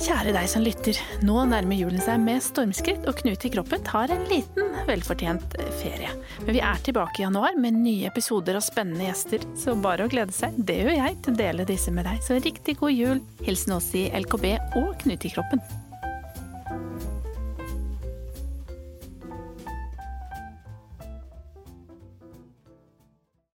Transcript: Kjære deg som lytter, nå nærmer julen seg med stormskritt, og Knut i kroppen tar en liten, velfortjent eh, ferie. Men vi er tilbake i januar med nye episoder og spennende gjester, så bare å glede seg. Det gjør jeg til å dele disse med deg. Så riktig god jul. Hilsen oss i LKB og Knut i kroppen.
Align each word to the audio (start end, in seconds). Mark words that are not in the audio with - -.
Kjære 0.00 0.32
deg 0.32 0.46
som 0.48 0.62
lytter, 0.64 0.96
nå 1.28 1.42
nærmer 1.50 1.76
julen 1.76 2.00
seg 2.00 2.22
med 2.22 2.40
stormskritt, 2.40 3.04
og 3.04 3.18
Knut 3.18 3.44
i 3.44 3.50
kroppen 3.52 3.82
tar 3.84 4.08
en 4.14 4.22
liten, 4.30 4.70
velfortjent 4.88 5.58
eh, 5.60 5.68
ferie. 5.82 6.14
Men 6.46 6.56
vi 6.56 6.62
er 6.64 6.80
tilbake 6.86 7.20
i 7.20 7.26
januar 7.26 7.58
med 7.60 7.76
nye 7.82 8.08
episoder 8.08 8.56
og 8.56 8.64
spennende 8.64 9.10
gjester, 9.10 9.44
så 9.60 9.76
bare 9.76 10.08
å 10.08 10.12
glede 10.12 10.32
seg. 10.32 10.56
Det 10.56 10.78
gjør 10.80 10.96
jeg 10.96 11.20
til 11.20 11.36
å 11.36 11.40
dele 11.42 11.68
disse 11.68 11.92
med 11.92 12.08
deg. 12.08 12.24
Så 12.24 12.40
riktig 12.40 12.78
god 12.80 12.96
jul. 12.96 13.22
Hilsen 13.44 13.76
oss 13.76 13.92
i 13.92 14.08
LKB 14.16 14.54
og 14.80 14.96
Knut 15.04 15.28
i 15.28 15.34
kroppen. 15.36 15.60